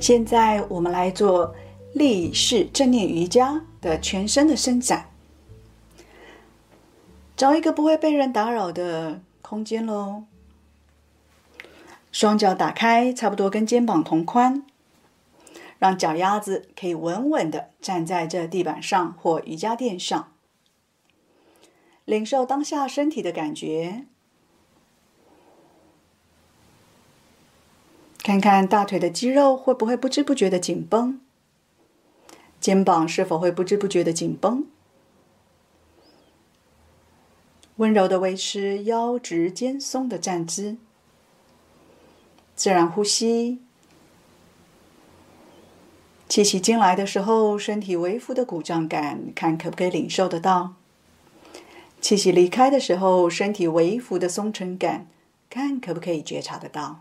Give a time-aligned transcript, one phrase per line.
[0.00, 1.54] 现在我们来做
[1.92, 5.10] 立式正念瑜伽的全身的伸展。
[7.36, 10.24] 找一个不会被人打扰的空间喽。
[12.10, 14.64] 双脚打开，差不多跟肩膀同宽，
[15.78, 20.32] 让脚丫子可以稳稳的站在这地板上或瑜伽垫上，
[22.04, 24.06] 领受当下身体的感觉。
[28.22, 31.20] 看看大腿的肌肉会不会不知不觉的紧绷，
[32.60, 34.66] 肩膀是否会不知不觉的紧绷。
[37.76, 40.76] 温柔的维持腰直肩松的站姿。
[42.54, 43.58] 自然呼吸，
[46.28, 50.74] 气息进来的时候，身体微幅的鼓胀感，看可不可以领受得到；
[52.02, 55.06] 气息离开的时候，身体微幅的松沉感，
[55.48, 57.00] 看可不可以觉察得到。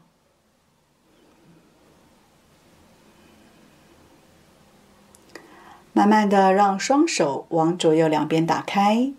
[6.00, 9.12] 慢慢的让双手往左右两边打开，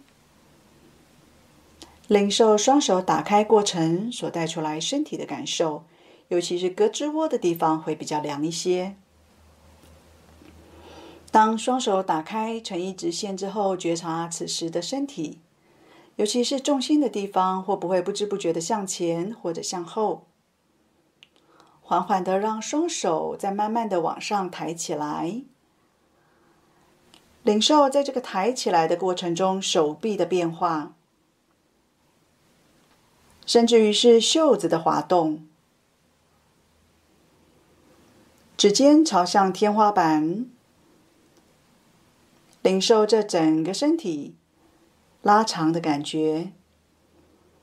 [2.09, 5.85] 领受双手打开过程所带出来身体的感受。
[6.29, 8.97] 尤其是胳肢窝的地方会比较凉一些。
[11.31, 15.39] 当双手打开成一直线之后，觉察此时的身体，
[16.17, 20.25] 尤其是重心的地方，会不会不知不觉的向前或者向后？
[21.83, 25.43] 缓缓的让双手再慢慢的往上抬起来，
[27.43, 30.95] 领受在这个抬起来的过程中手臂的变化，
[33.47, 35.47] 甚至于是袖子的滑动。
[38.57, 40.51] 指尖朝向天花板，
[42.61, 44.37] 领受这整个身体
[45.23, 46.53] 拉长的感觉。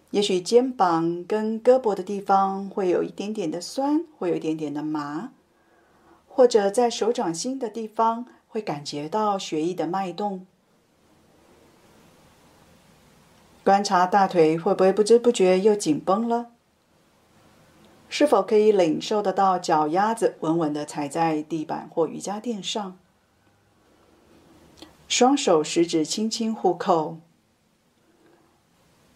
[0.09, 5.32] 也许肩膀跟胳膊的地方会有一点点的酸，会有一点点的麻，
[6.27, 10.45] 或者在手掌心的地方会感觉到血液的脉动。
[13.63, 16.52] 观察大腿会不会不知不觉又紧绷了？
[18.09, 22.97] 是否可以领受得到脚丫子稳稳的踩在地板或瑜伽垫上？
[25.09, 27.17] 双手食指轻轻互扣，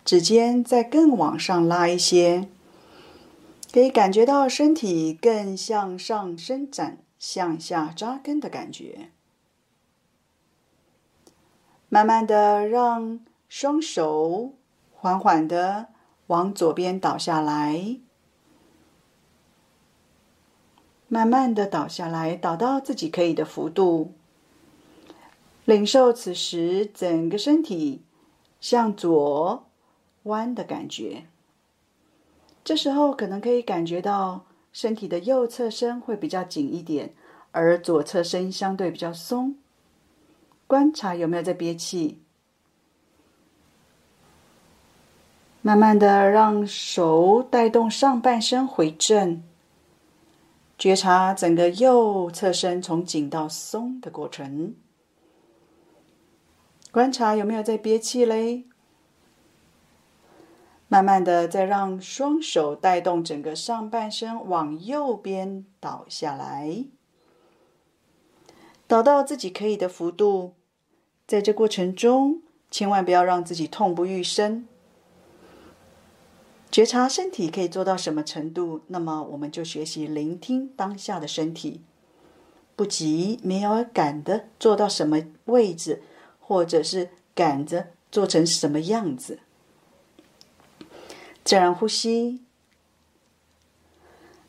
[0.04, 2.50] 指尖再更往上拉一些，
[3.72, 9.12] 可以感觉到身体更向上伸展、向下扎根的感觉。
[11.94, 13.20] 慢慢的让
[13.50, 14.54] 双手
[14.94, 15.88] 缓缓的
[16.28, 17.98] 往左边倒下来。
[21.10, 24.14] 慢慢的倒下来，倒到自己可以的幅度，
[25.66, 28.06] 领受此时整个身体
[28.62, 29.68] 向左
[30.24, 31.26] 弯的感觉。
[32.64, 37.14] 这时候可能可以感觉到身体的右侧身会比较紧一点，
[37.52, 39.58] 而左侧身相对比较松。
[40.72, 42.22] 观察有没有在憋气。
[45.62, 49.44] 慢慢的让手带动上半身回正。
[50.78, 54.74] 觉察整个右侧身从紧到松的过程，
[56.90, 58.64] 观察有没有在憋气嘞？
[60.88, 66.86] 慢慢的再让双手带动整个上半身往右边倒下来，
[68.88, 70.54] 倒到自己可以的幅度。
[71.32, 74.68] 在这过程中，千万不要让自己痛不欲生。
[76.70, 81.80] 觉察身体可以做到什么程度，那么我们就学习聆听当下的身体，
[82.76, 86.04] 不急，没有赶的做到什么位置，
[86.42, 89.40] 或者是赶着做成什么样子。
[91.46, 92.42] 自然呼吸，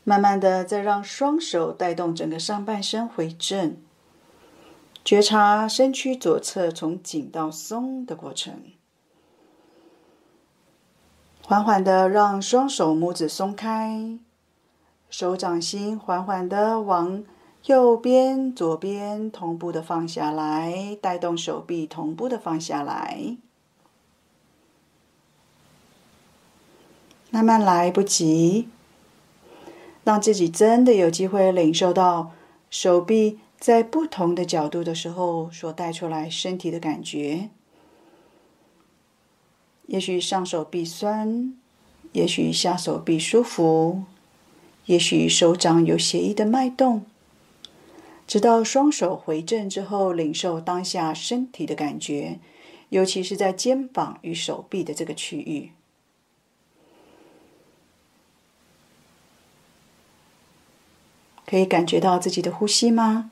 [0.03, 3.77] 慢慢的再让双手带动整个上半身回正，
[5.05, 8.53] 觉察身躯左侧从紧到松的过程。
[11.41, 14.17] 缓缓的让双手拇指松开，
[15.09, 17.21] 手掌心缓缓的往
[17.65, 23.35] 右边、左边同步的放下来，带动手臂同步的放下来。
[27.29, 28.69] 慢慢来，不急，
[30.05, 32.31] 让自己真的有机会领受到
[32.69, 37.49] 手臂在不同的角度的时候所带出来身体的感觉。
[39.85, 41.53] 也许上手臂酸，
[42.11, 44.03] 也许下手臂舒服，
[44.87, 47.05] 也许手掌有血液的脉动。
[48.27, 52.39] 直到双手回正之后，领受当下身体的感觉，
[52.89, 55.71] 尤其是在肩膀与手臂的这个区域。
[61.45, 63.31] 可以感觉到自己的呼吸吗？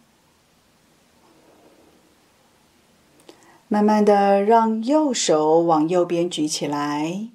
[3.73, 7.29] 慢慢的让右手往右边举起来，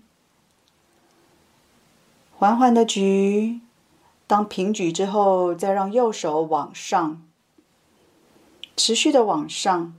[2.36, 3.62] 缓缓的举。
[4.26, 7.22] 当平举之后，再让右手往上，
[8.76, 9.94] 持续的往上，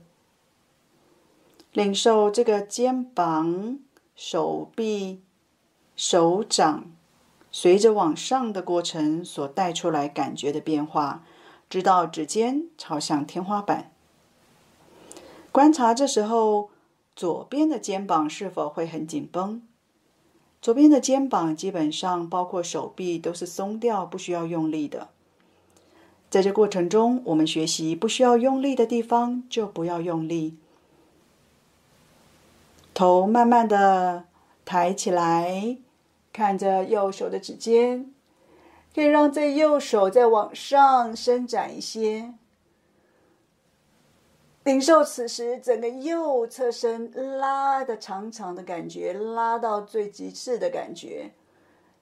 [1.72, 3.80] 领受这个肩膀、
[4.14, 5.20] 手臂、
[5.96, 6.84] 手掌
[7.50, 11.24] 随着往上的过程所带出来感觉的变化，
[11.68, 13.90] 直到指尖朝向天花板。
[15.50, 16.70] 观察这时候，
[17.16, 19.62] 左边的肩膀是否会很紧绷？
[20.60, 25.08] 左边的肩膀基本上包括手臂都是松掉，不需要用力的。
[26.30, 30.58] 在这过程中，我们学习不需要用力的地方就不要用力。
[32.92, 34.24] 头慢慢的
[34.64, 35.78] 抬起来，
[36.32, 38.12] 看着右手的指尖，
[38.94, 42.34] 可以让这右手再往上伸展一些。
[44.68, 51.32] 领受此时整个右侧身拉的长长的感觉，拉到最极致的感觉，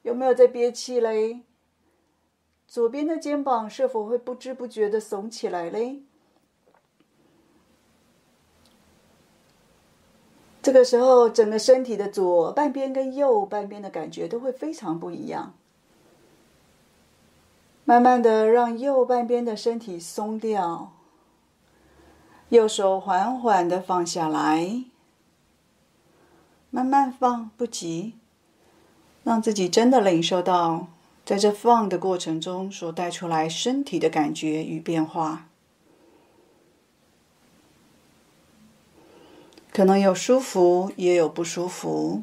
[0.02, 1.42] 有没有在憋气嘞？
[2.66, 6.02] 左边的肩膀是否会不知不觉的耸起来嘞？
[10.60, 15.54] 这个时候，整个身体的左半边跟右半边的感觉都会非常不一样。
[17.84, 20.95] 慢慢的让右半边的身体松掉。
[22.48, 24.84] 右手缓缓的放下来，
[26.70, 28.14] 慢慢放，不急，
[29.24, 30.86] 让自己真的领受到
[31.24, 35.48] 在这放的过程中所带出来身体的感觉与变化。
[39.72, 42.22] 可能有舒服，也有不舒服。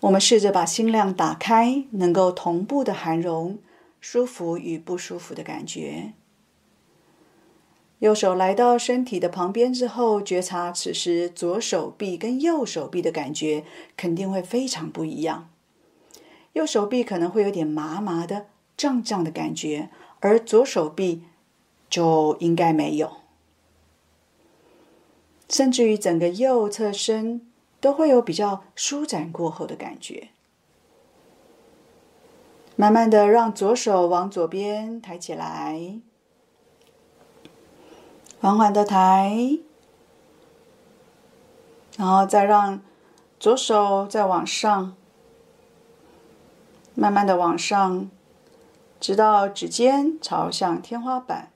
[0.00, 3.58] 我们试着把心量打开，能够同步的涵容
[3.98, 6.12] 舒服与不舒服的感觉。
[8.00, 13.64] 右手来到身体的旁边之后，觉察此时左手臂跟右手臂的感觉
[13.96, 15.50] 肯定会非常不一样。
[16.52, 18.46] 右手臂可能会有点麻麻的、
[18.76, 19.90] 胀胀的感觉，
[20.20, 21.24] 而左手臂
[21.90, 23.10] 就应该没有。
[25.48, 27.50] 甚至于整个右侧身
[27.80, 30.28] 都会有比较舒展过后的感觉。
[32.76, 36.00] 慢慢的让左手往左边抬起来。
[38.40, 39.58] 缓缓的抬，
[41.96, 42.80] 然后再让
[43.40, 44.94] 左手再往上，
[46.94, 48.08] 慢慢的往上，
[49.00, 51.50] 直到指尖朝向天花板。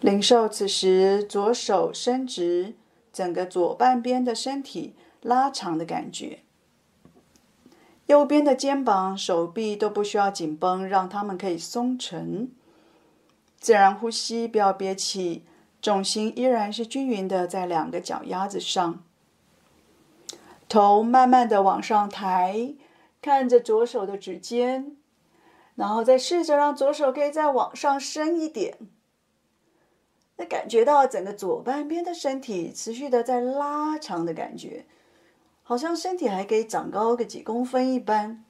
[0.00, 2.76] 领受此时左手伸直，
[3.12, 6.40] 整个左半边的身体拉长的感觉。
[8.06, 12.52] 右边的肩膀、手臂都不需要紧绷，让它们可以松沉。
[13.66, 15.44] 自然呼吸，不要憋气，
[15.82, 19.02] 重心依然是均匀的在两个脚丫子上。
[20.68, 22.74] 头慢慢的往上抬，
[23.20, 24.96] 看着左手的指尖，
[25.74, 28.78] 然后再试着让左手可以再往上升一点。
[30.36, 34.86] 那感觉到整个左半边的身体持续的在拉长的感觉，
[35.64, 38.44] 好像身体还可以长高个几公分一般。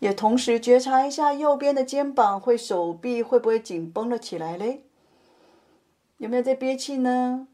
[0.00, 4.84] 也同时觉察一下右边的肩膀，会手臂会不会紧绷了起来嘞？
[6.18, 7.48] 有没有在憋气呢？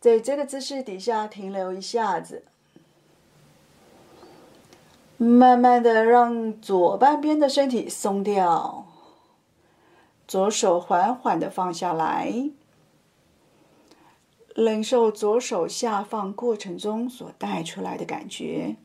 [0.00, 2.44] 在这个姿势底下停留一下子，
[5.16, 8.86] 慢慢的让左半边的身体松掉，
[10.28, 12.50] 左手缓缓的放下来，
[14.54, 18.76] 忍受左手下放过程中所带出来的感觉。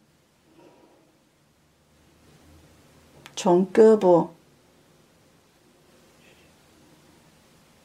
[3.41, 4.27] 从胳膊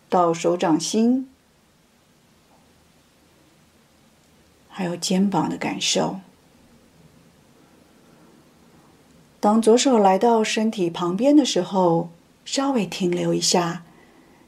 [0.09, 1.29] 到手掌心，
[4.69, 6.19] 还有肩膀的感受。
[9.39, 12.11] 当左手来到身体旁边的时候，
[12.45, 13.85] 稍微停留一下，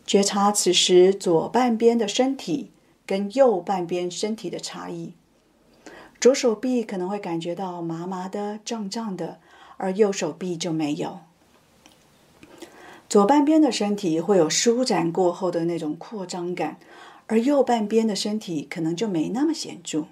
[0.05, 2.73] 觉察此时左半边的身体
[3.07, 5.13] 跟右半边身体的差异。
[6.21, 9.39] 左手臂可能会感觉到麻麻的、胀胀的。
[9.77, 11.21] 而右手臂就没有，
[13.09, 16.79] 左半边的身体会有舒展过后的那种扩张感，
[17.27, 20.07] 而右半边的身体可能就没那么显著。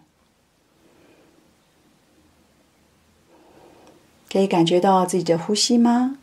[4.30, 6.18] 可以感觉到自己的呼吸吗？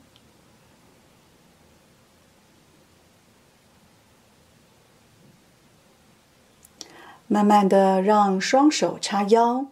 [7.27, 9.67] 慢慢的让双手叉腰。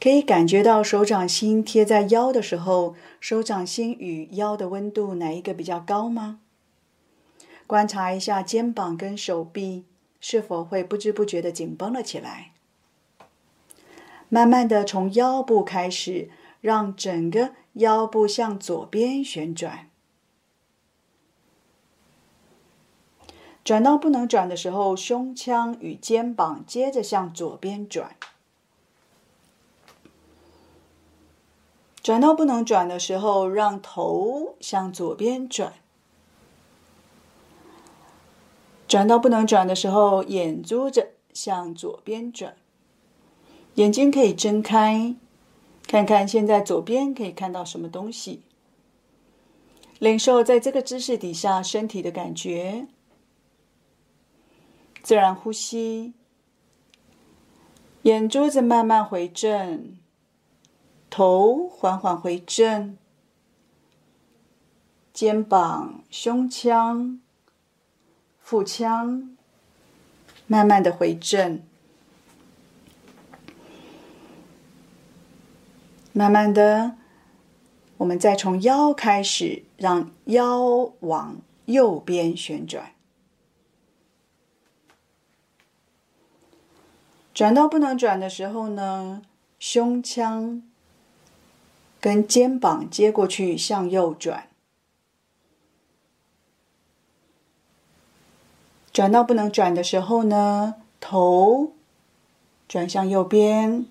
[0.00, 6.40] 可以感觉到手掌心贴在腰的时候，手掌心与腰的温度哪一个比较高吗？
[7.66, 9.84] 观察一下肩膀跟手臂
[10.20, 12.52] 是否会不知不觉的紧绷了起来。
[14.28, 19.90] 慢慢的从腰部开始，让整个腰部向左边旋转。
[23.64, 28.16] 转到不能转的时候，胸腔与肩膀接着向左边转。
[32.02, 35.74] 转到不能转的时候，让头向左边转。
[38.86, 42.56] 转到不能转的时候，眼珠子向左边转，
[43.74, 45.14] 眼睛可以睁开，
[45.86, 48.44] 看看现在左边可以看到什么东西。
[49.98, 52.86] 领受在这个姿势底下身体的感觉，
[55.02, 56.14] 自然呼吸，
[58.02, 59.97] 眼珠子慢慢回正，
[61.10, 62.96] 头缓缓回正，
[65.12, 67.20] 肩膀、胸腔。
[68.40, 69.36] 腹腔
[70.46, 71.62] 慢慢的回正，
[76.14, 76.96] 慢慢的，
[77.98, 81.36] 我们再从腰开始，让腰往
[81.66, 82.94] 右边旋转，
[87.34, 89.20] 转到不能转的时候呢，
[89.58, 90.62] 胸腔
[92.00, 94.48] 跟肩膀接过去，向右转。
[98.92, 101.72] 转到不能转的时候呢，头
[102.66, 103.86] 转向右边，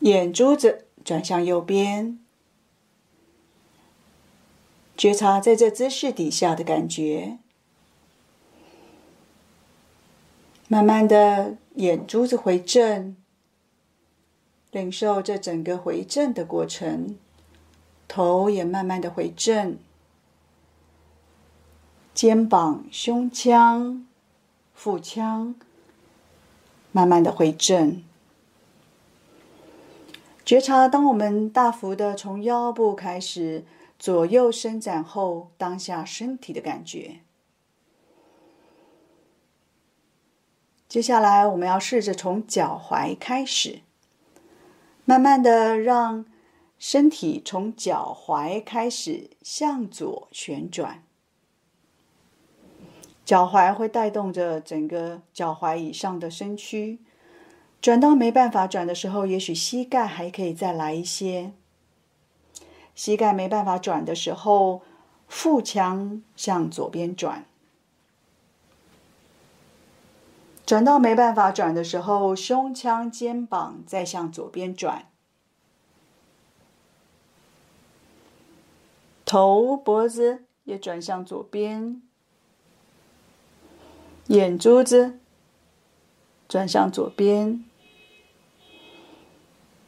[0.00, 2.18] 眼珠子转向右边，
[4.96, 7.38] 觉察在这姿势底下的感觉。
[10.68, 13.16] 慢慢的，眼珠子回正，
[14.70, 17.16] 领受这整个回正的过程，
[18.06, 19.78] 头也慢慢的回正。
[22.12, 24.06] 肩膀、胸腔、
[24.74, 25.54] 腹腔，
[26.90, 28.02] 慢慢的回正。
[30.44, 33.64] 觉察，当我们大幅的从腰部开始
[33.98, 37.20] 左右伸展后，当下身体的感觉。
[40.88, 43.82] 接下来，我们要试着从脚踝开始，
[45.08, 46.26] 慢慢的让
[46.78, 51.02] 身体从脚踝开始向左旋转。
[53.24, 56.98] 脚踝会带动着整个脚踝以上的身躯，
[57.80, 61.52] 转到没办法转的时候，也许膝盖还可以再来一些。
[62.94, 64.82] 膝盖没办法转的时候，
[65.26, 67.46] 腹腔向左边转。
[70.68, 75.08] 转到没办法转的时候，胸腔、肩膀再向左边转。
[79.24, 82.02] 头、脖子也转向左边。
[84.26, 85.18] 眼珠子
[86.46, 87.64] 转向左边，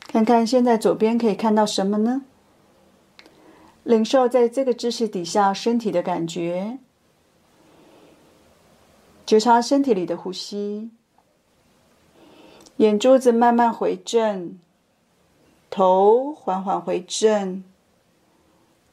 [0.06, 2.22] 看看现在左边可以看到什么呢？
[3.82, 6.78] 领受在这个姿势底下身体的感觉，
[9.30, 10.90] 觉察身体里的呼吸，
[12.78, 14.58] 眼珠子慢慢回正，
[15.70, 17.62] 头缓缓回正，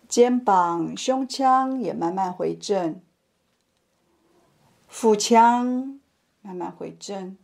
[0.07, 3.01] 肩膀、胸腔也慢慢回正。
[4.87, 5.99] 腹腔
[6.43, 7.35] 慢慢回正，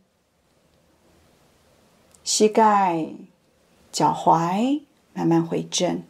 [2.22, 3.08] 膝盖、
[3.90, 4.82] 脚踝
[5.12, 6.04] 慢慢回正，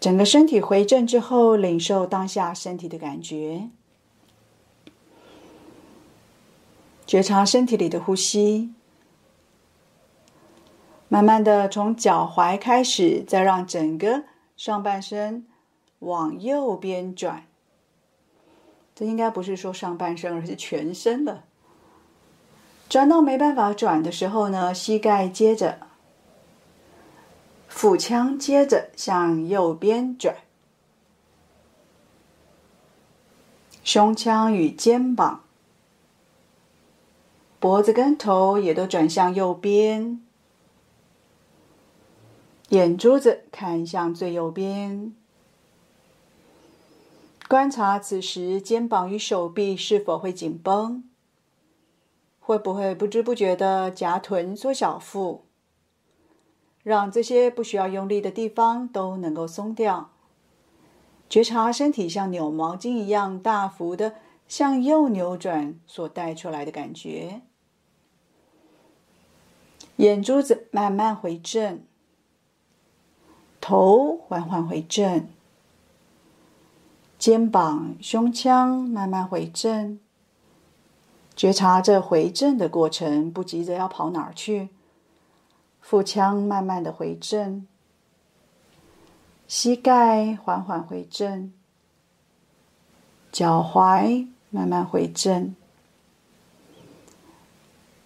[0.00, 3.70] 整个身体回正之后，领受当下身体的感觉，
[7.10, 8.72] 觉察身体里的呼吸，
[11.08, 14.22] 慢慢的从脚踝开始，再让整个
[14.56, 15.44] 上半身
[15.98, 17.46] 往右边转。
[18.94, 21.42] 这应该不是说上半身，而是全身了。
[22.88, 25.80] 转到没办法转的时候呢，膝盖接着，
[27.66, 30.36] 腹腔接着向右边转，
[33.82, 35.42] 胸腔与肩膀、
[37.60, 40.22] 脖子跟头也都转向右边，
[42.70, 45.14] 眼珠子看向最右边。
[47.46, 51.04] 观察此时肩膀与手臂是否会紧绷，
[52.38, 55.44] 会不会不知不觉的夹臀缩小腹，
[56.82, 60.12] 让这些不需要用力的地方都能够松掉。
[61.28, 64.14] 觉察身体像扭毛巾一样大幅的
[64.48, 67.42] 向右扭转所带出来的感觉。
[70.00, 71.82] 眼珠子慢慢回正，
[73.60, 75.28] 头缓缓回正，
[77.18, 80.00] 肩膀、胸腔慢慢回正。
[81.36, 84.70] 觉察这回正的过程，不急着要跑哪儿去。
[85.82, 87.66] 腹腔慢慢的回正，
[89.46, 91.52] 膝盖缓缓回正，
[93.30, 95.54] 脚踝慢慢回正。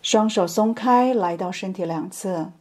[0.04, 2.52] 双手松开，来到身体两侧，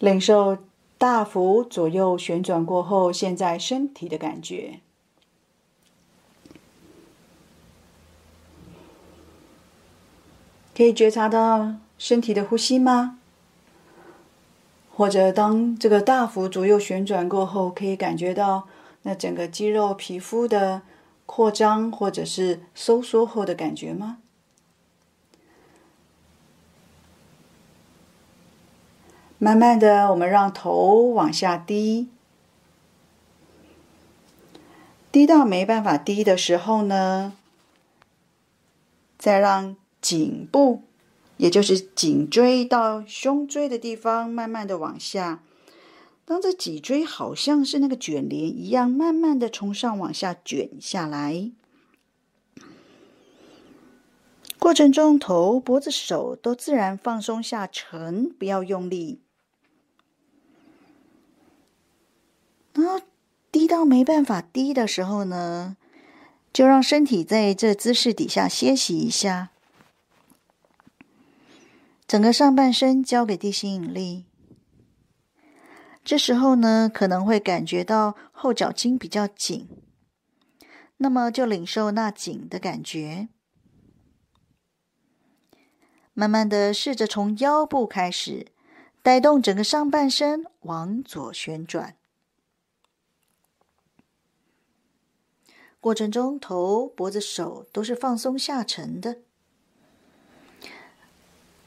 [0.00, 0.58] 领受
[0.98, 4.80] 大幅左右旋转过后，现在身体的感觉。
[10.76, 13.20] 可以觉察到身体的呼吸吗？
[14.92, 18.66] 或者当这个大幅左右旋转过后，可以感觉到
[19.02, 20.82] 那整个肌肉、皮肤的
[21.24, 24.18] 扩张或者是收缩后的感觉吗？
[29.44, 32.08] 慢慢的，我们让头往下低，
[35.12, 37.34] 低到没办法低的时候呢，
[39.18, 39.76] 再让。
[40.00, 40.82] 颈部，
[41.38, 45.40] 也就是颈椎到胸椎的地方，慢慢的往下。
[46.26, 51.50] 当这脊椎好像是那个卷帘一样，慢慢的从上往下卷下来。
[54.58, 59.23] 过程中，头、脖子、手都自然放松下沉，不要用力。
[62.74, 63.00] 然后
[63.50, 65.76] 低到没办法低的时候呢，
[66.52, 69.50] 就让身体在这姿势底下歇息一下。
[72.06, 74.26] 整个上半身交给地心引力，
[76.04, 79.68] 这时候呢，可能会感觉到后脚筋比较紧，
[80.98, 83.28] 那么就领受那紧的感觉，
[86.12, 88.48] 慢慢的试着从腰部开始，
[89.02, 91.96] 带动整个上半身往左旋转，
[95.84, 99.18] 过程中头、脖子、手都是放松下沉的。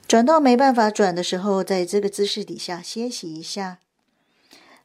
[0.08, 3.78] 转到没办法转的时候，在这个姿势底下歇息一下，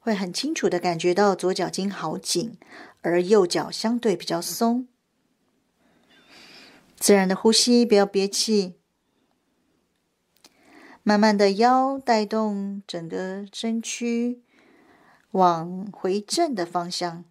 [0.01, 2.59] 会很清楚的感觉到左脚筋好紧，
[3.01, 4.87] 而右脚相对比较松。
[6.99, 8.75] 自然的呼吸，不要憋气。
[11.03, 14.43] 慢慢的腰带动整个身躯
[15.31, 17.25] 往回正的方向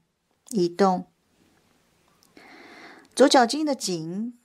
[0.50, 1.11] 移动，
[3.16, 4.40] 左脚筋的紧，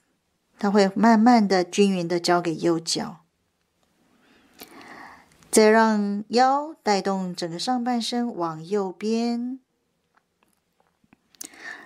[0.59, 3.23] 它会慢慢的均匀的交给右脚。
[5.49, 9.59] 再让腰带动整个上半身往右边，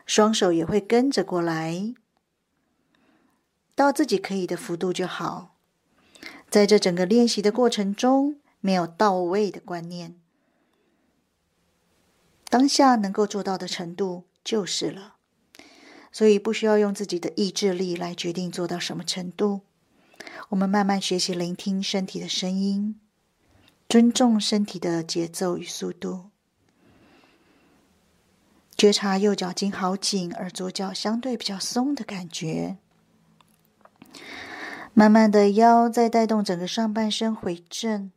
[0.05, 1.93] 双手也会跟着过来，
[3.75, 5.55] 到自己可以的幅度就好。
[6.49, 10.19] 在这整个练习的过程中，没有到位的观念，
[12.49, 15.15] 当下能够做到的程度就是了。
[16.11, 19.61] 所以不需要用自己的意志力来决定做到什么程度。
[20.49, 22.99] 我们慢慢学习聆听身体的声音。
[23.89, 26.29] 尊重身体的节奏与速度，
[28.77, 32.77] 觉察右脚筋好紧，而左脚相对比较松的感觉。
[34.93, 38.13] 慢慢的腰再带动整个上半身回正，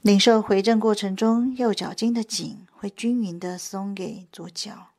[0.00, 4.91] 领受回正过程中右脚筋的紧会均匀的松给左脚，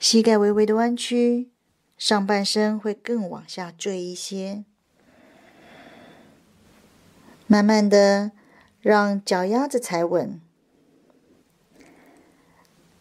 [0.00, 1.50] 膝盖微微的弯曲，
[1.98, 4.64] 上半身会更往下坠一些。
[7.46, 8.32] 慢慢的，
[8.80, 10.40] 让脚丫子踩稳，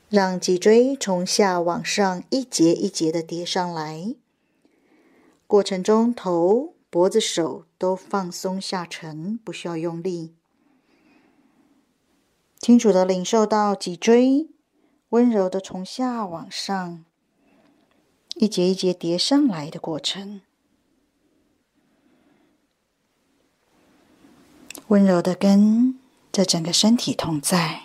[0.10, 4.16] 让脊椎从下往上一节一节的叠上来。
[5.48, 10.36] 过程中，头、脖子、手都放松下沉，不需要用力。
[12.60, 14.50] 清楚的领受到脊椎
[15.10, 17.04] 温柔的从下往上
[18.36, 20.42] 一节一节叠上来的过程。
[24.90, 26.00] 温柔的跟
[26.32, 27.84] 这整个身体同在，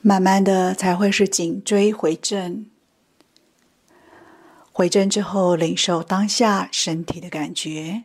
[0.00, 2.70] 慢慢的才会是颈椎回正。
[4.72, 8.04] 回正之后，领受当下身体的感觉，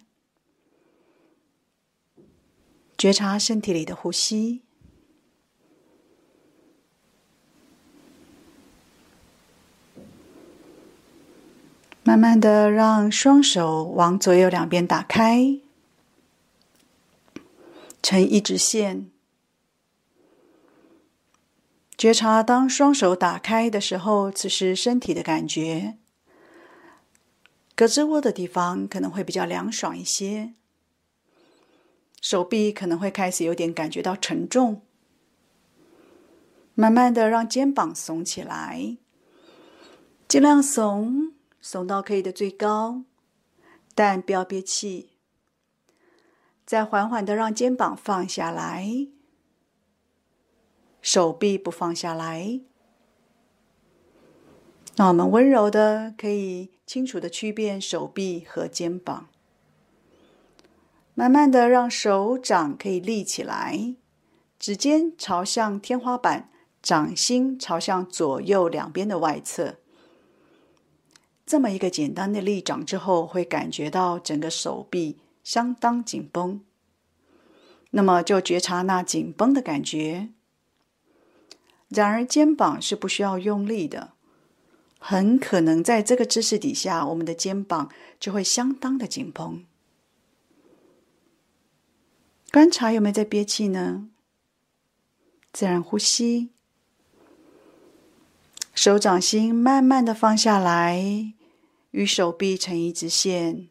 [3.02, 4.62] 觉察身体里的呼吸。
[12.04, 15.58] 慢慢的，让双手往左右两边打开，
[18.04, 19.10] 成一直线，
[21.98, 25.98] 觉察当双手打开的时候，此时身体的感觉。
[27.76, 30.54] 胳肢窝的地方可能会比较凉爽一些，
[32.22, 34.84] 手臂可能会开始有点感觉到沉重。
[36.74, 38.98] 慢慢的让肩膀耸起来，
[40.28, 43.04] 尽量耸，耸到可以的最高，
[43.94, 45.10] 但不要憋气。
[46.66, 48.88] 再缓缓的让肩膀放下来，
[51.02, 52.62] 手臂不放下来。
[54.96, 59.31] 那我们温柔的可以清楚的区辨手臂和肩膀，
[61.14, 63.96] 慢慢的让手掌可以立起来，
[64.58, 66.50] 指尖朝向天花板，
[66.82, 69.76] 掌心朝向左右两边的外侧。
[71.46, 76.62] 这么一个简单的立掌之后，会感觉到整个手臂相当紧绷。
[77.92, 80.30] 那么就觉察那紧绷的感觉。
[81.90, 84.14] 然而肩膀是不需要用力的。
[84.98, 89.66] 很可能在这个姿势底下，我们的肩膀就会相当的紧绷。
[92.52, 94.10] 观察有没有在憋气呢？
[95.54, 96.50] 自然呼吸，
[98.74, 101.34] 手掌心慢慢的放下来，
[101.92, 103.70] 与手臂成一直线，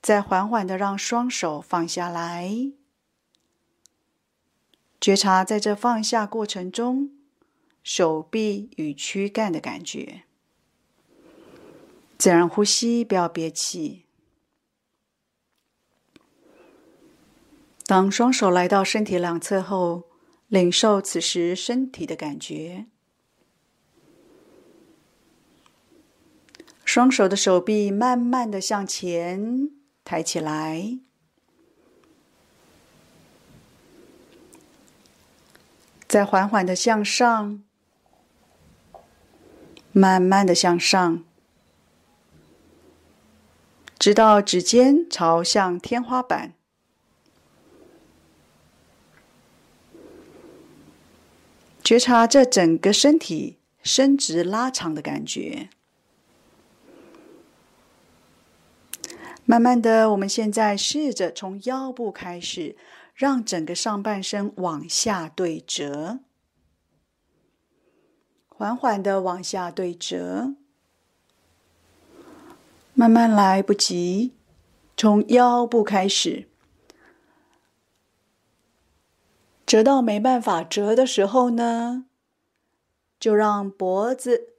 [0.00, 2.72] 再缓缓的让双手放下来，
[5.00, 7.12] 觉察在这放下过程中，
[7.84, 10.22] 手臂与躯干的感觉。
[12.18, 14.06] 自然呼吸，不要憋气。
[17.92, 20.04] 当双手来到身体两侧后，
[20.48, 22.86] 领受此时身体的感觉。
[26.86, 29.68] 双手的手臂慢慢的向前
[30.04, 31.00] 抬起来，
[36.08, 37.62] 再缓缓的向上，
[39.92, 41.22] 慢慢的向上。
[43.98, 46.54] 直到指尖朝向天花板，
[51.84, 55.68] 觉察这整个身体伸直拉长的感觉。
[59.44, 62.76] 慢慢的，我们现在试着从腰部开始，
[63.14, 66.20] 让整个上半身往下对折，
[68.48, 70.54] 缓缓的往下对折。
[72.94, 74.32] 慢慢来，不急。
[74.96, 76.46] 从腰部开始，
[79.72, 82.04] 折到没办法折的时候呢，
[83.18, 84.52] 就让脖子、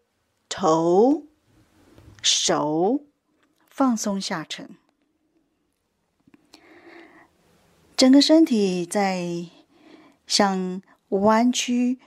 [0.50, 1.28] 头、
[2.24, 3.04] 手
[3.68, 4.72] 放松下沉，
[7.96, 9.46] 整个身体在
[10.26, 12.00] 向弯曲，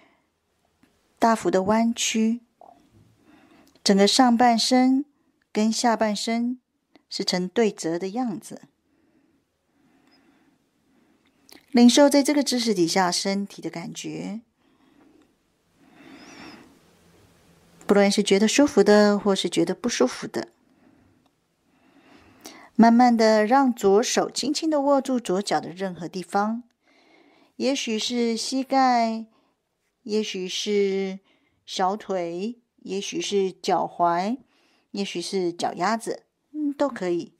[1.21, 2.41] 大幅的弯曲，
[3.85, 5.05] 整个上半身。
[5.53, 6.59] 跟下半身
[7.09, 8.63] 是成对折的样子，
[11.77, 14.41] 领受在这个姿势底下身体的感觉，
[17.87, 20.49] 不论是觉得舒服的，或是觉得不舒服的，
[22.77, 26.63] 慢慢的让左手轻轻的握住左脚的任何地方，
[27.57, 29.27] 也许是膝盖，
[30.05, 31.19] 也许是
[31.67, 34.39] 小腿，也许是脚踝。
[34.93, 36.23] 也许是脚丫子，
[36.55, 37.35] 嗯，都可以。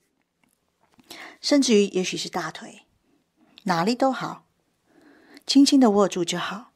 [1.41, 2.83] 甚至于，也许是大腿，
[3.67, 4.45] 哪里都好，
[5.45, 6.71] 轻轻的握住就好。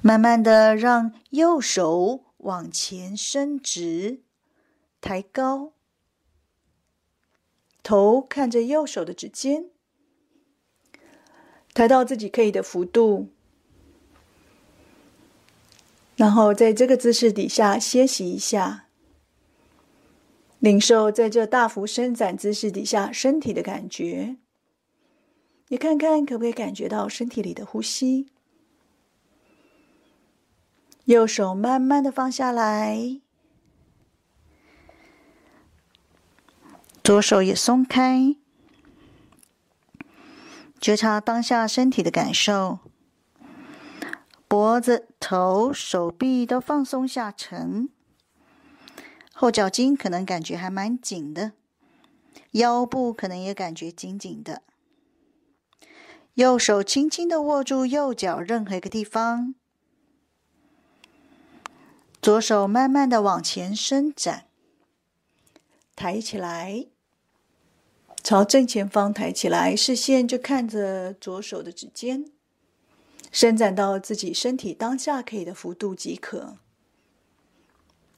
[0.00, 4.20] 慢慢的让右手往前伸直，
[5.00, 5.72] 抬高，
[7.82, 9.70] 头看着右手的指尖，
[11.74, 13.32] 抬到自己可以的幅度。
[16.14, 18.86] 然后在这个姿势底下歇息一下，
[20.60, 24.36] 领受在这大幅伸展姿势底下身体的感觉。
[25.72, 28.28] 你看看可不可以感觉到身体里的呼吸？
[31.06, 33.22] 右手慢慢的放下来，
[37.02, 38.36] 左手也松开，
[40.78, 42.80] 觉察当下身体的感受。
[44.46, 47.88] 脖子、头、手臂都放松下沉，
[49.32, 51.52] 后脚筋可能感觉还蛮紧的，
[52.50, 54.60] 腰部可能也感觉紧紧的。
[56.34, 59.54] 右手轻轻的握住右脚任何一个地方，
[62.22, 64.46] 左手慢慢的往前伸展，
[65.94, 66.86] 抬起来，
[68.22, 72.24] 朝正前方抬起来，视线就看着左手的指尖。
[73.30, 76.58] 伸展到自己身体当下可以的幅度即可。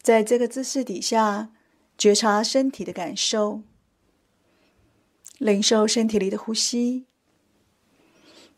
[0.01, 1.51] 在这个姿势底下，
[1.99, 3.63] 觉察身体的感受，
[5.39, 7.07] 领受身体里的呼吸。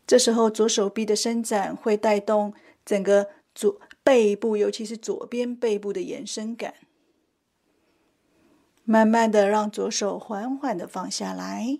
[0.07, 6.73] 这时候，左手臂的伸展会带动整个左背部，尤其是左边背部的延伸感。
[8.85, 11.77] 慢慢的让左手缓缓的放下来，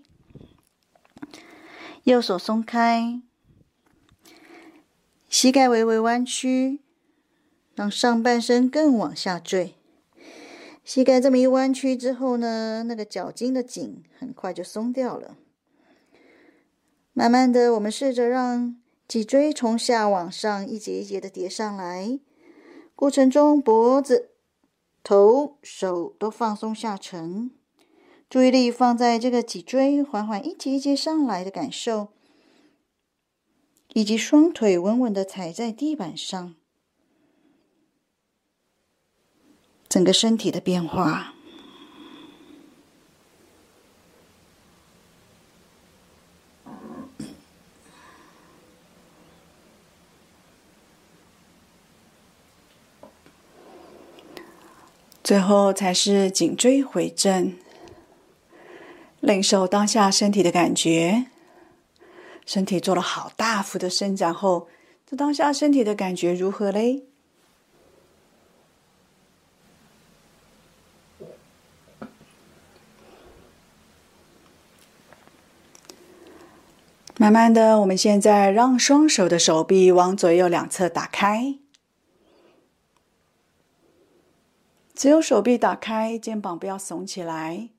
[2.03, 3.21] 右手松开，
[5.29, 6.81] 膝盖微微弯曲。
[7.75, 9.75] 让上半身更往下坠，
[10.83, 15.37] 膝盖这么一弯曲之后呢，那个脚筋的紧很快就松掉了。
[17.17, 22.19] 慢慢的，我们试着让脊椎从下往上一节一节的叠上来，
[22.95, 24.29] 过程中脖子、
[25.03, 27.49] 头、手都放松下沉，
[28.29, 32.09] 注意力放在这个脊椎缓缓一节一节上来的感受，
[33.93, 36.53] 以及双腿稳稳的踩在地板上。
[39.89, 41.33] 整个身体的变化，
[55.27, 57.53] 最后才是颈椎回正，
[59.19, 61.25] 领受当下身体的感觉。
[62.45, 64.69] 身体做了好大幅的伸展后，
[65.05, 67.03] 这当下身体的感觉如何嘞？
[77.17, 81.57] 慢慢的，我们现在让双手的手臂往左右两侧打开。
[84.97, 87.69] 只有手臂打开，肩膀不要耸起来，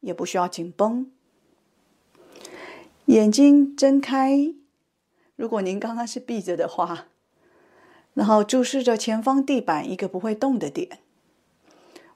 [0.00, 1.10] 也不需要紧绷。
[3.06, 4.52] 眼睛睁开，
[5.34, 7.06] 如果您刚刚是闭着的话，
[8.12, 10.98] 然后注视着前方地板一个不会动的点，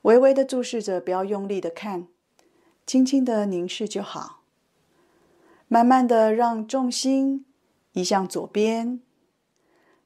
[0.03, 2.09] 微微的注视着，不要用力的看，
[2.87, 4.43] 轻轻的凝视就好。
[5.67, 7.47] 慢慢的让重心
[7.95, 9.01] 移向左边，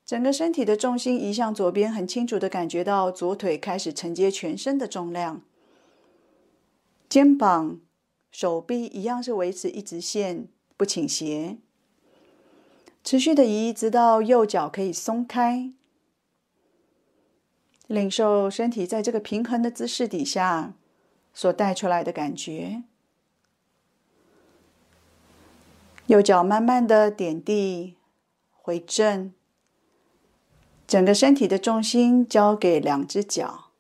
[0.07, 5.43] 整个身体的重心移向左边，很清楚的感觉到左腿开始承接全身的重量，
[7.09, 7.81] 肩膀、
[8.31, 11.59] 手臂一样是维持一直线，不倾斜，
[13.03, 15.73] 持续的移直到右脚可以松开，
[17.89, 20.75] 领受身体在这个平衡的姿势底下
[21.35, 22.85] 所带出来的感觉。
[26.07, 27.97] 右脚慢慢的点地
[28.53, 29.33] 回正，
[30.87, 33.71] 整个身体的重心交给两只脚，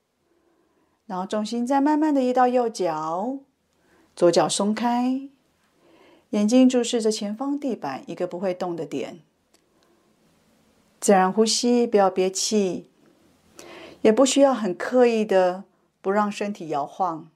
[1.06, 3.38] 然后重心再慢慢的移到右脚，
[4.16, 5.28] 左脚松开，
[6.30, 9.20] 眼睛注视着前方地板一个不会动的点，
[10.98, 12.90] 自然呼吸，不要憋气，
[14.02, 15.62] 也不需要很刻意的
[16.02, 17.28] 不让身体摇晃，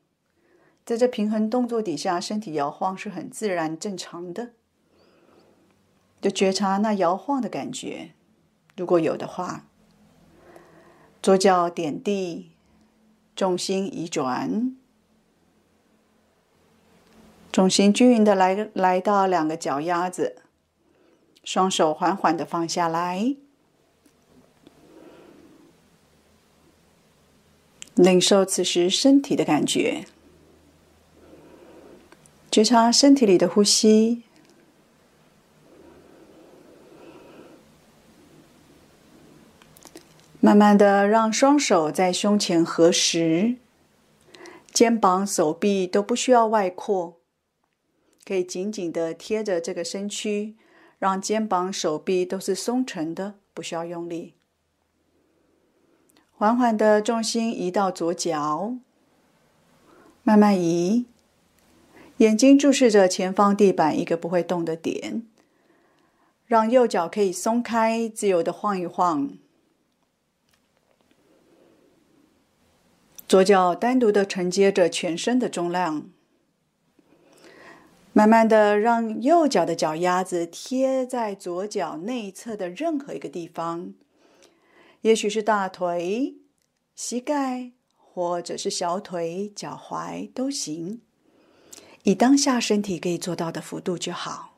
[0.85, 4.51] 在这平衡动作底下，身体摇晃是很自然正常的。
[6.21, 8.11] 就觉察那摇晃的感觉，
[8.81, 9.67] 如果有的话，
[11.21, 12.53] 左脚点地，
[13.37, 14.75] 重心移转，
[17.53, 20.37] 重心均匀的来来到两个脚丫子，
[21.45, 23.37] 双手缓缓的放下来，
[27.97, 30.07] 领受此时身体的感觉，
[32.51, 34.23] 觉察身体里的呼吸。
[40.43, 43.57] 慢慢的，让双手在胸前合十，
[44.73, 47.19] 肩膀、手臂都不需要外扩，
[48.25, 50.57] 可以紧紧的贴着这个身躯，
[50.99, 54.35] 让肩膀、手臂都是松沉的，不需要用力。
[56.33, 58.77] 缓缓的重心移到左脚，
[60.23, 61.05] 慢慢移，
[62.17, 65.23] 眼睛注视着前方地板一个不会动的点，
[66.47, 69.33] 让右脚可以松开，自由的晃一晃。
[73.31, 76.11] 左脚单独的承接着全身的重量，
[78.13, 83.95] 慢慢的让右脚的脚丫子贴在左脚内侧的任何一个地方，
[85.03, 86.35] 也许是大腿、
[86.97, 91.01] 膝盖，或者是小腿、脚踝都行，
[92.03, 94.57] 以当下身体可以做到的幅度就好。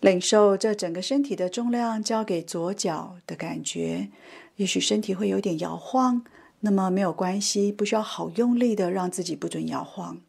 [0.00, 4.08] 领受这整个身体的重量交给左脚的感觉，
[4.56, 6.24] 也许身体会有点摇晃。
[6.60, 10.20] 那么没有关系，不需要好用力的让自己不准摇晃。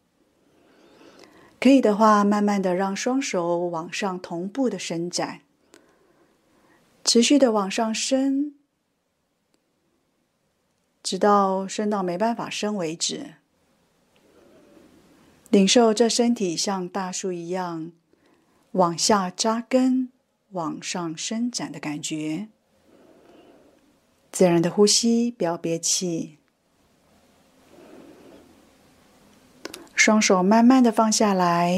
[1.59, 5.41] 可以的话，慢慢的让双手往上同步的伸展，
[7.03, 8.53] 持续的往上升，
[11.01, 13.35] 直到升到没办法升为止。
[15.49, 17.91] 领受这身体像大树一样
[18.73, 20.11] 往下扎根、
[20.51, 22.49] 往上伸展的感觉。
[24.31, 26.37] 自然的呼吸，不要憋气。
[29.95, 31.77] 双手慢慢的放下来，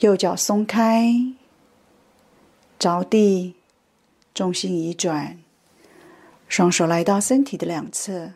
[0.00, 1.14] 右脚松开，
[2.78, 3.54] 着地，
[4.34, 5.38] 重心移转，
[6.48, 8.32] 双手来到身体的两侧。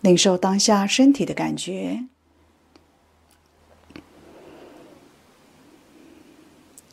[0.00, 2.04] 领受当下身体的感觉，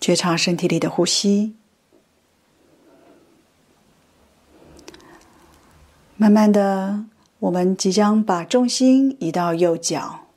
[0.05, 1.55] 觉察身体里的呼吸。
[6.15, 7.05] 慢慢的，
[7.39, 10.27] 我们即将把重心移到右脚。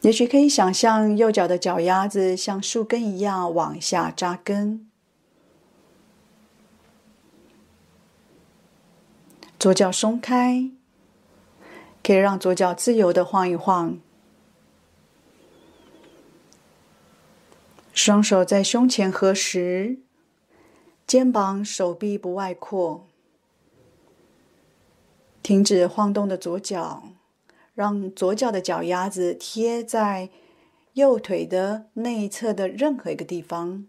[0.00, 4.88] 也许可以想象右脚的脚丫子像树根一样往下扎根。
[9.58, 10.70] 左脚松开，
[12.02, 13.98] 可以让左脚自由的晃一晃。
[17.94, 20.00] 双手在胸前合十，
[21.06, 23.06] 肩膀、手臂不外扩。
[25.42, 27.04] 停止晃动的左脚，
[27.72, 30.28] 让左脚的脚丫子贴在
[30.92, 33.86] 右腿的内侧的任何一个地方，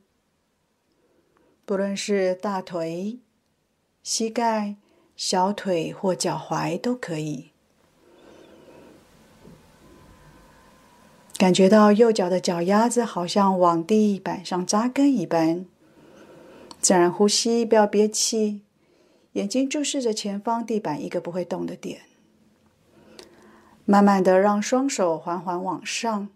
[1.65, 3.19] 不论是大腿、
[4.01, 4.77] 膝盖。
[5.17, 7.51] 小腿或脚踝都可以，
[11.37, 15.65] 感觉到右脚的脚丫子好像往地板上扎根一般。
[16.79, 18.61] 自然呼吸，不要憋气，
[19.33, 22.03] 眼睛注视着前方地板一个不会动的点。
[23.83, 26.29] 慢慢的让双手缓缓往上，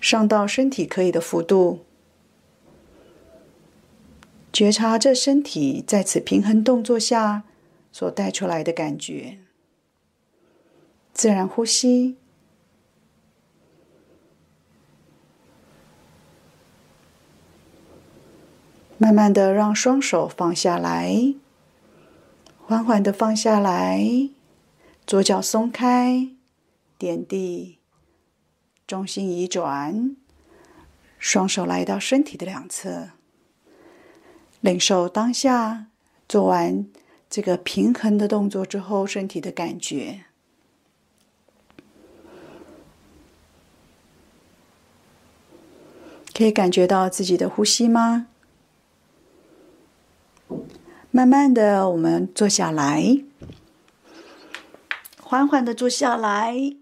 [0.00, 1.80] 上到身体可以的幅度。
[4.52, 7.44] 觉察这身体在此平衡动作下
[7.92, 9.38] 所带出来的感觉。
[11.12, 12.16] 自然呼吸，
[18.96, 21.34] 慢慢的让双手放下来，
[22.66, 24.30] 缓缓的放下来，
[25.06, 26.28] 左脚松开，
[26.96, 27.78] 点地，
[28.86, 30.16] 重心移转，
[31.18, 33.10] 双手来到身体的两侧。
[34.60, 35.86] 领受当下
[36.28, 36.86] 做完
[37.30, 40.24] 这个平衡的动作之后，身体的感觉，
[46.34, 48.26] 可以感觉到自己的呼吸吗？
[51.12, 53.22] 慢慢的，我们坐下来，
[55.22, 56.74] 缓缓的坐下来，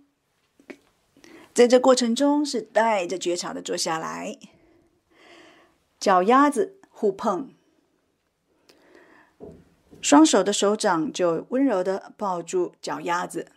[1.53, 4.39] 在这过程中是带着觉察的坐下来，
[6.01, 7.51] 脚丫子互碰。
[10.09, 13.53] 双手的手掌就温柔的抱住脚丫子，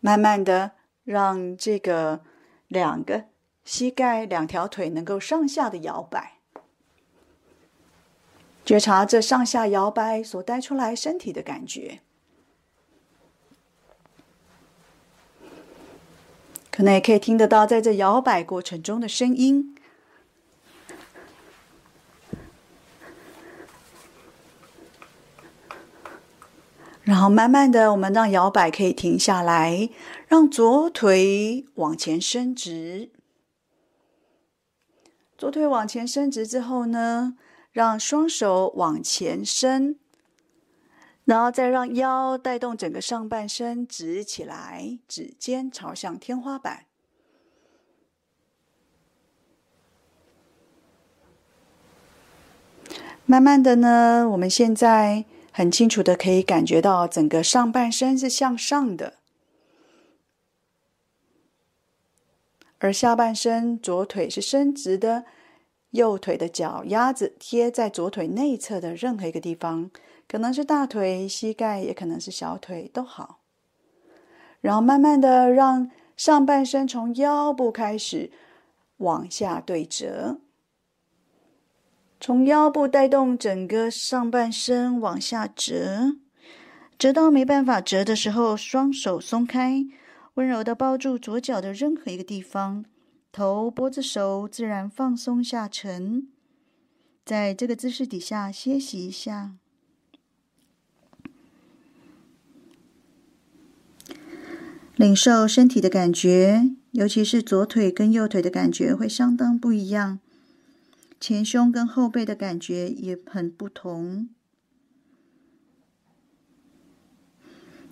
[0.00, 0.70] 慢慢的
[1.04, 2.22] 让这个
[2.68, 3.26] 两个
[3.62, 6.38] 膝盖、两条腿能够上下的摇摆，
[8.64, 12.00] 觉察这上下摇摆所带出来身体的感觉，
[16.70, 19.76] 可能也可以听得到在这摇摆过程中的声音。
[27.20, 29.90] 然后慢慢的，我们让摇摆可以停下来，
[30.26, 33.10] 让左腿往前伸直。
[35.36, 37.36] 左腿往前伸直之后呢，
[37.72, 39.98] 让双手往前伸，
[41.26, 46.86] 然后再让腰带动整个上半身直起来，指尖朝向天花板。
[53.26, 55.26] 慢慢的呢，我们现在。
[55.52, 59.14] 很清楚的可以感觉到整个上半身是向上的，
[62.78, 65.24] 而下半身左腿是伸直的，
[65.90, 69.90] 右腿的脚丫子贴在左腿内侧的任何一个地方，
[70.28, 73.40] 可能是大腿、膝盖，也可能是小腿，都好。
[74.60, 78.30] 然后慢慢的让上半身从腰部开始
[78.98, 80.38] 往下对折。
[82.20, 86.16] 从腰部带动整个上半身往下折，
[86.98, 89.86] 折到没办法折的时候，双手松开，
[90.34, 92.84] 温柔的抱住左脚的任何一个地方，
[93.32, 96.28] 头拨着手自然放松下沉。
[97.24, 99.52] 在这个姿势底下歇息一下。
[104.96, 110.18] 领受身体的感觉，尤其是左腿跟右腿的感觉会相当不一样。
[111.20, 114.30] 前胸跟后背的感觉也很不同。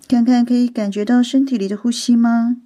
[0.07, 2.57] 看看可以感觉到身体里的呼吸吗？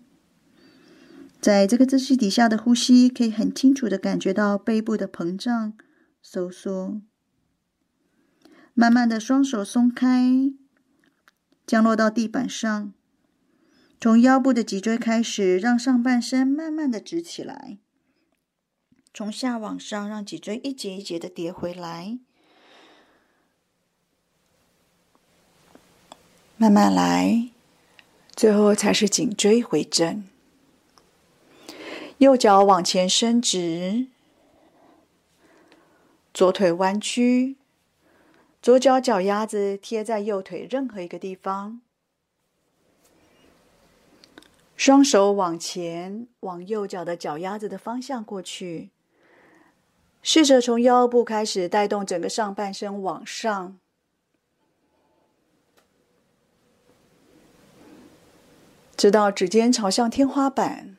[1.41, 5.73] 在这个姿势底下的呼吸，可以很清楚的感觉到背部的膨胀、
[6.21, 7.01] 收缩。
[8.73, 10.53] 慢慢的双手松开，
[11.67, 12.93] 降落到地板上。
[13.99, 17.79] 从腰部的脊椎开始，让上半身慢慢的直起来。
[19.13, 22.17] 从下往上，让脊椎一节一节的叠回来。
[26.57, 27.49] 慢慢来，
[28.35, 30.27] 最后才是颈椎回正。
[32.17, 34.07] 右脚往前伸直，
[36.33, 37.57] 左腿弯曲，
[38.61, 41.81] 左脚脚丫子贴在右腿任何一个地方。
[44.75, 48.89] 双手往前，往右脚的脚丫子的方向过去，
[50.23, 53.77] 试着从腰部开始带动整个上半身往上，
[58.97, 60.97] 直到指尖朝向天花板。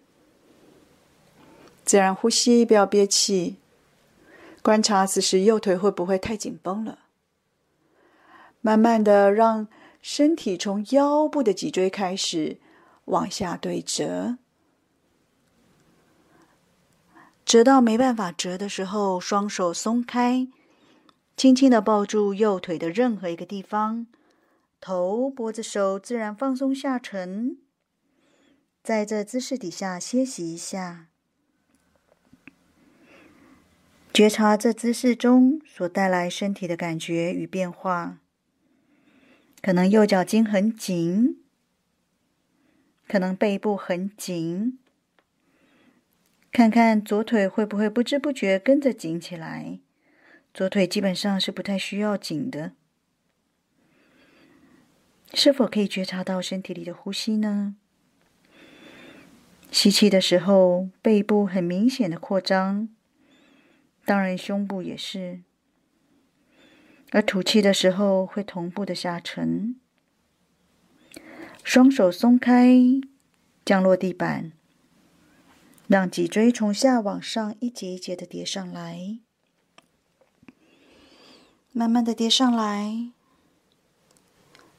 [1.85, 3.57] 自然呼吸，不要憋气。
[4.63, 7.01] 观察此时右腿会不会太紧绷了。
[8.61, 9.67] 慢慢的让
[10.01, 12.59] 身体从腰部的脊椎开始。
[13.07, 14.39] 往下对折，
[17.45, 20.49] 折到没办法折的时候，双手松开，
[21.37, 24.07] 轻轻的抱住右腿的任何一个地方，
[24.81, 27.59] 头、脖子、手自然放松下沉，
[28.83, 31.09] 在这姿势底下歇息一下，
[34.13, 38.19] 觉察这姿势中所带来身体的感觉与变化，
[39.61, 41.41] 可能右脚筋很紧。
[43.07, 44.79] 可能背部很紧，
[46.55, 49.81] 看看左腿会不会不知不觉跟着紧起来。
[50.55, 52.75] 左腿基本上是不太需要紧的。
[55.33, 57.75] 是否可以觉察到身体里的呼吸呢？
[59.73, 62.89] 吸气的时候，背部很明显的扩张，
[64.05, 65.41] 当然胸部也是。
[67.11, 69.75] 而吐气的时候，会同步的下沉。
[71.65, 72.79] 双手松开，
[73.65, 74.53] 降落地板，
[75.95, 79.21] 让脊椎从下往上一节一节的叠上来，
[81.71, 83.13] 慢慢的叠上来，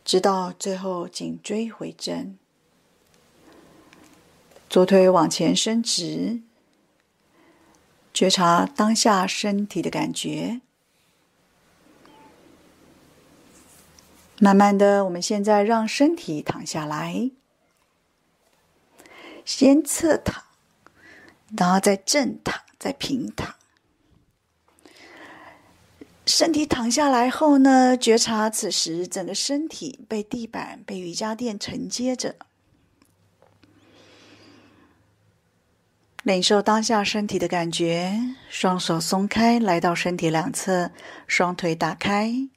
[0.04, 2.38] 直到最后颈椎回正。
[4.70, 6.42] 左腿往前伸直，
[8.14, 10.60] 觉察当下身体的感觉。
[14.40, 17.32] 慢慢的，我们现在让身体躺下来，
[19.46, 20.44] 先侧躺，
[21.58, 23.56] 然后再正躺，再平躺。
[26.26, 32.36] 身体躺下来后呢，觉察此时整个身体被地板、被瑜伽垫承接着，
[36.24, 38.20] 领受当下身体的感觉。
[38.50, 40.90] 双手松开，来到身体两侧，
[41.28, 42.50] 双腿打开。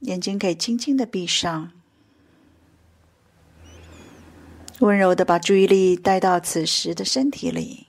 [0.00, 1.72] 眼睛可以轻轻的闭上，
[4.80, 7.86] 温柔的把注意力带到此时的身体里，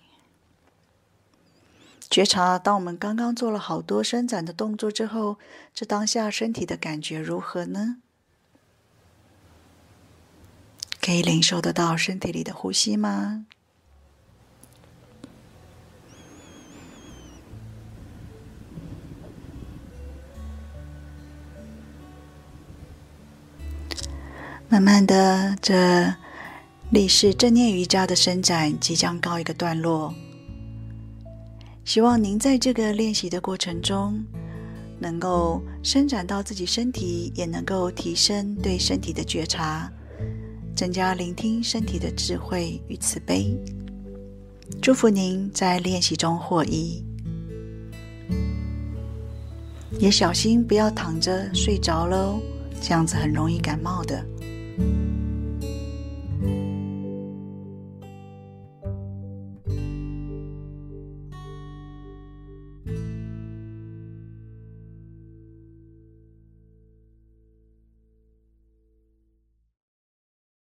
[2.10, 5.38] 觉察当我们刚刚做了好多伸展的动作之后，
[5.74, 7.98] 这当下身体的感觉如何呢？
[11.02, 13.46] 可以领受得到身体里的呼吸吗？
[24.68, 26.16] 慢慢的，这
[26.92, 30.14] 立式正念瑜伽的伸展即将告一个段落。
[31.84, 34.24] 希望您在这个练习的过程中，
[35.00, 39.92] 能够伸展到自己身体，也能够提升对身体的觉察，
[40.76, 43.58] 增加聆听身体的智慧与慈悲。
[44.82, 47.04] 祝福您在练习中获益，
[50.00, 52.40] 也小心不要躺着睡着喽，
[52.80, 54.24] 这样子很容易感冒的。